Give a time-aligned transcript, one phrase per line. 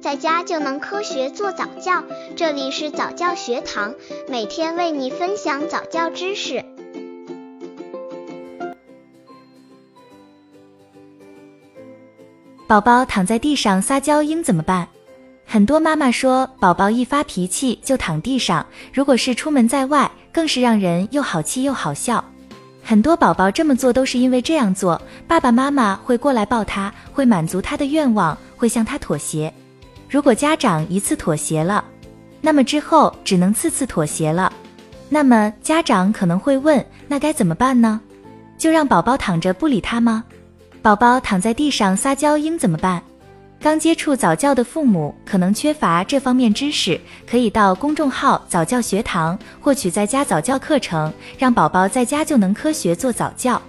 [0.00, 2.02] 在家就能科学做早教。
[2.34, 3.94] 这里是早教学堂，
[4.28, 6.64] 每天为你分享早教知识。
[12.66, 14.88] 宝宝躺在地上撒娇应怎么办？
[15.44, 22.24] 很多妈妈说，宝宝一发脾气就躺地上，如果是出门在外，更是让人又好气又好笑。
[22.82, 29.52] 很多宝宝这么做都是因为这样做，爸爸妈妈会过来抱他，会满足他的愿望，会向他妥协。
[30.10, 31.84] 如果家长一次妥协了，
[32.40, 34.52] 那么之后只能次次妥协了。
[35.08, 38.00] 那么家长可能会问，那该怎么办呢？
[38.58, 40.24] 就让宝宝躺着不理他吗？
[40.82, 43.00] 宝宝躺在地上撒娇应怎么办？
[43.60, 53.62] 刚接触早教的父母可能缺乏这方面知识，可以到公众号早教学堂获取在家早教课程，让宝宝在家就能科学做早教。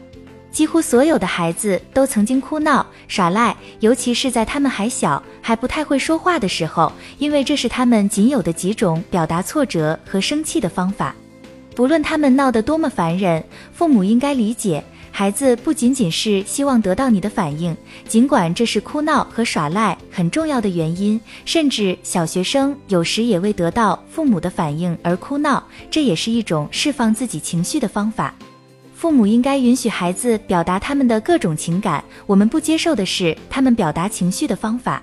[0.51, 11.15] 几乎所有的孩子都曾经哭闹耍赖，尤其是在他们还小还不太会说话的时候，因为这是他们仅有的几种表达挫折和生气的方法。
[11.73, 13.41] 不论他们闹得多么烦人，
[13.73, 14.83] 父母应该理解。
[15.13, 17.75] 孩子不仅仅是希望得到你的反应，
[18.07, 28.33] 尽管这是哭闹和耍赖很重要的原因，甚至小学生有时也为得到父母的反应而哭闹，这也是一种释放自己情绪的方法。
[29.01, 35.01] 父母应该允许孩子表达他们的各种情感，我们不接受的是他们表达情绪的方法。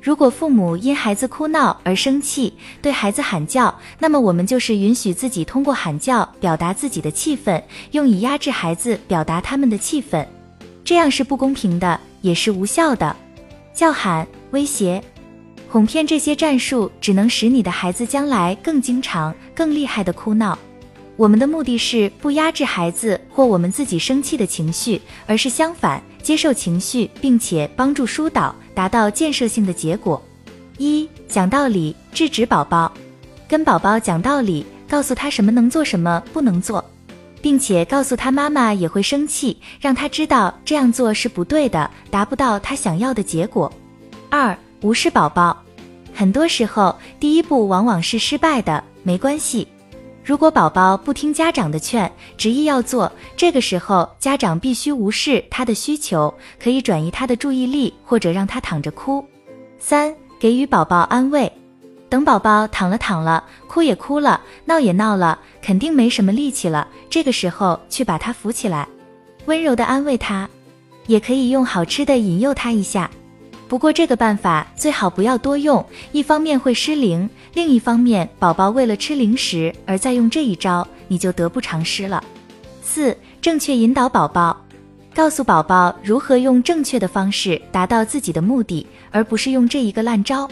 [0.00, 10.24] 如果父母因孩子哭闹而生气，对孩子喊叫，那么我们就是允许自己通过喊叫表达自己的气愤，用以压制孩子表达他们的气愤，
[10.84, 13.16] 这样是不公平的，也是无效的。
[13.74, 15.02] 叫喊、威胁、
[15.68, 20.56] 哄骗这些战术，只能使你的孩子将来更经常、更厉害的哭闹。
[21.22, 28.52] 我们的目的是不压制孩子或我们自己生气的情绪，而是相反，接受情绪，并且帮助疏导。
[28.74, 30.20] 达到建设性的结果。
[30.78, 32.92] 一讲道理，制止宝宝，
[33.46, 36.84] 跟宝宝讲道理，告诉他什么能做，什么不能做，
[37.40, 43.72] 并且告诉他妈妈也会生气，让他知道这样做是不对的，达不到他想要的结果。
[44.28, 45.56] 二无视宝宝，
[46.12, 49.68] 很多时候第一步往往是失败的，没关系。
[50.24, 59.24] 如果宝宝不听家长的劝，执意要做，这个时候家长必须无视他的需求，可以转移他的注意力，或者让他躺着哭。
[59.80, 61.52] 三、给予宝宝安慰，
[62.08, 68.86] 等宝宝躺了躺了，哭也哭了，闹也闹了，肯定没什么力气了，这个时候去把他扶起来，
[69.46, 70.48] 温柔的安慰他，
[71.08, 73.10] 也可以用好吃的引诱他一下。
[73.72, 82.22] 不过这个办法最好不要多用，一方面会失灵，另一方面宝宝为了吃零食而再用这一招，你就得不偿失了。
[82.82, 84.54] 四、正确引导宝宝，
[85.14, 90.46] 告诉宝宝如何用正确的方式达到自己的目的，而不是用这一个烂招。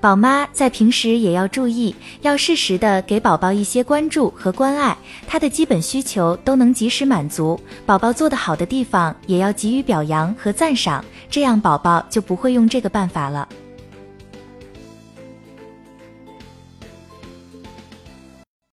[0.00, 4.96] 宝妈在平时也要注意，要适时的给宝宝一些关注和关爱，
[5.26, 7.58] 他的基本需求都能及时满足。
[7.84, 13.48] 宝宝做得好的地方，也要给予表扬和赞赏，这样宝宝就不会用这个办法了。